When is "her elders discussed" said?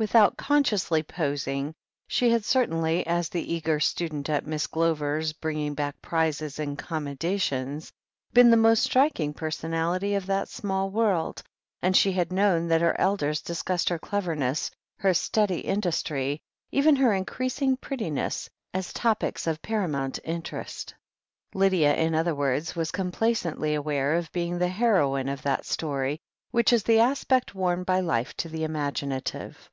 12.80-13.88